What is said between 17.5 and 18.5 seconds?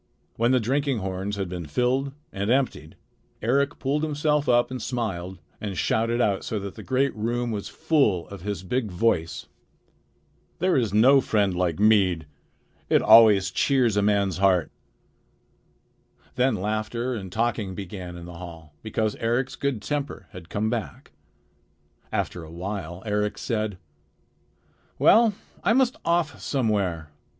talking began in the